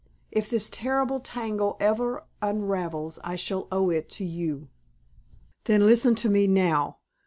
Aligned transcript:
If 0.31 0.49
this 0.49 0.67
terrible 0.67 1.19
tangle 1.19 1.77
ever 1.79 2.23
unravels 2.41 3.19
I 3.23 3.35
shall 3.35 3.67
owe 3.71 3.91
it 3.91 4.09
to 4.17 4.25
you." 4.25 4.67
"Then 5.65 5.85
listen 5.85 6.15
to 6.15 6.27
me 6.27 6.47
now. 6.47 6.97